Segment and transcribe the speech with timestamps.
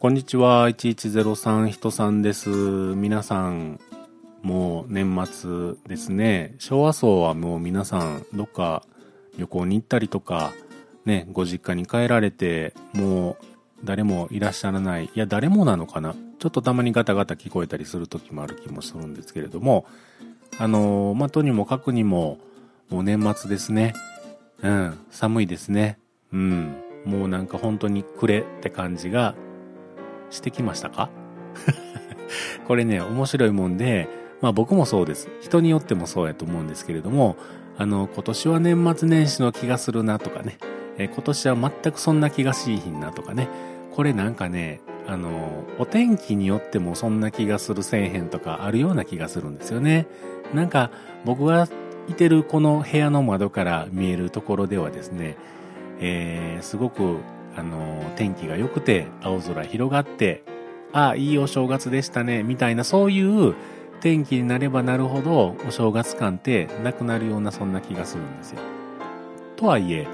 [0.00, 2.48] こんにちは、1103人さんです。
[2.48, 3.78] 皆さん、
[4.40, 6.54] もう年末ですね。
[6.58, 8.82] 昭和層はもう皆さん、どっか
[9.36, 10.54] 旅行に行ったりとか、
[11.04, 13.36] ね、ご実家に帰られて、もう
[13.84, 15.04] 誰もいらっしゃらない。
[15.04, 19.84] いや、誰もなのかなちょっとたまにガタガタ聞こえたりする時もある気もするんですけれども、
[20.56, 22.38] あのー、まあ、とにもかくにも、
[22.88, 23.92] もう年末ですね。
[24.62, 25.98] うん、寒いですね。
[26.32, 26.74] うん、
[27.04, 29.34] もうなんか本当に暮れって感じが
[30.30, 31.10] してきましたか？
[32.66, 34.08] これね、面白いもんで、
[34.40, 35.28] まあ僕もそうです。
[35.40, 37.36] 人によってもそうやと思うんですけれども、
[37.76, 40.58] あの、今年は年末年始の気がするなとかね、
[40.98, 43.48] え今年は全くそんな気がしいひんなとかね、
[43.94, 50.06] これなんかね、あの、お天気によってもそんな気がするせえへんとかあるような気がするんですよね。
[50.54, 50.90] なんか
[51.24, 51.68] 僕が
[52.08, 55.36] いてるこの部屋の窓から見えるところではですね、
[56.00, 57.18] えー、すごく
[57.56, 60.42] あの、天気が良くて、青空広がって、
[60.92, 63.54] ああ、いいお正月でしたね、みたいな、そういう
[64.00, 68.60] 天気になればなるほど、お正月感ってなくなるような、そんな気がするんですよ。
[69.56, 70.06] とはいえ、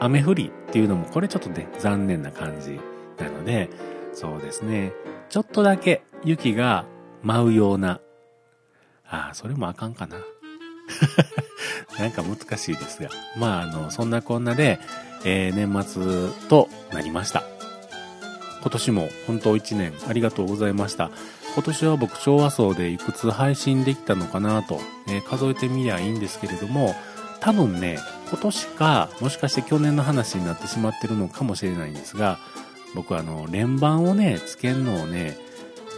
[0.00, 2.80] 雨降りっていうのも、これちょっとね、残念な感じ
[3.18, 3.68] なので、
[4.12, 4.92] そうですね、
[5.28, 6.84] ちょっとだけ雪が
[7.22, 8.00] 舞うような、
[9.06, 10.16] ああ、それもあかんかな。
[11.98, 13.10] なんか難しいですが。
[13.36, 14.80] まあ、あの、そんなこんなで、
[15.24, 17.44] えー、年末となりました。
[18.62, 21.10] 今年も本当1年ありがとうございました。
[21.54, 26.94] 今年は僕昭和層でいくつ配信できたのかなと、えー、数えてみりゃいいんですけれども、
[27.40, 27.98] 多分ね、
[28.30, 32.38] 今年か、もしかして去年の話になってしまってるのかもしれないんですが、
[32.94, 35.36] 僕あの、連番をね、つけんのをね、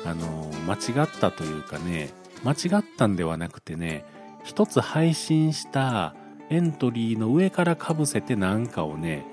[0.05, 2.13] あの、間違ったというかね、
[2.45, 4.05] 間違ったんではなくてね、
[4.45, 6.15] 一つ配信した
[6.51, 9.25] エントリーの上からかぶせてなんかをね、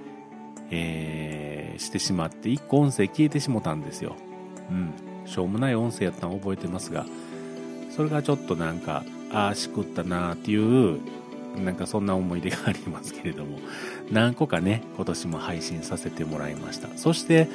[0.71, 4.15] えー、してしまって、一個音声消えてしもたんですよ。
[4.71, 4.93] うん。
[5.25, 7.05] しょうもない音声やったの覚えてますが、
[7.95, 10.99] それがちょっとなんか、ああ、しくったなーっていう、
[11.61, 13.59] なんかそんな思い出がありますけれども、
[14.09, 16.87] 何個かね、今年も配信させてもらいました。
[16.95, 17.49] そして、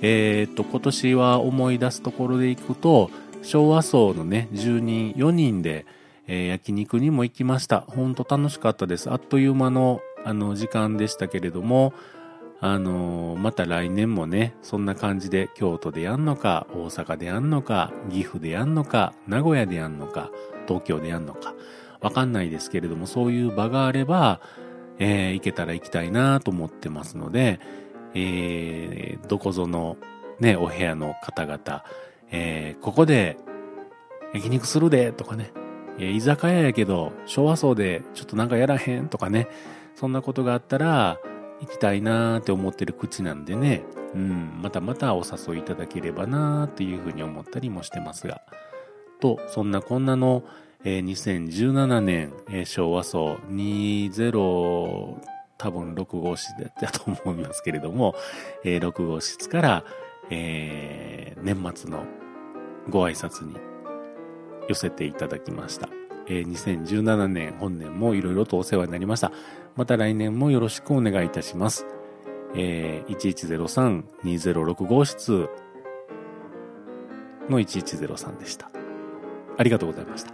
[0.00, 3.10] えー、っと、今年は思い出すところでいくと、
[3.42, 5.84] 昭和層のね、住人4人で、
[6.32, 7.82] えー、焼肉にも行きました。
[7.82, 9.10] ほんと楽しかったです。
[9.10, 11.92] あっという間の、あの、時間でしたけれども、
[12.58, 20.30] あのー、また来年もね、そんな感じで京都でやんのか、大阪でやんのか、岐阜でやんのか、名古屋でやんのか、
[20.66, 21.54] 東京でやんのか、
[22.00, 24.40] わかんないですけれども、そういう場があれば、
[24.98, 27.60] えー、行けたら行きたいなと思ってますので、
[28.14, 29.98] えー、どこぞの
[30.40, 31.84] ね、お部屋の方々、
[32.30, 33.36] えー、ここで
[34.32, 35.52] 焼肉するで、とかね、
[35.98, 39.48] え居酒屋やけど、昭和層でちょっとなんかやらへんとかね、
[39.94, 41.18] そんなことがあったら、
[41.60, 48.42] 行きたいなーって思ってる口なんでね、うん、またまたお誘いいただければなーっていうふうに思ったりもしてますが。
[49.20, 50.42] と、そんなこんなの、
[50.84, 55.14] えー、2017年、えー、昭和層20、
[55.56, 56.48] 多分6号室
[56.80, 58.16] だと思いますけれども、
[58.64, 59.84] えー、6号室から、
[60.30, 62.04] えー、年末の
[62.90, 63.56] ご挨拶に
[64.72, 65.88] 寄せていただきました。
[66.26, 69.32] えー、2017年本年もいろいろとお世話になりました。
[69.76, 71.86] また来年もよろしくお願いいたします。
[72.54, 75.48] えー、1103-206号室
[77.48, 78.70] の1103でした。
[79.56, 80.32] ありがとうございました。